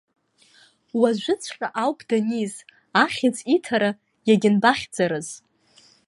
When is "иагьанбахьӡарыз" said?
4.27-5.29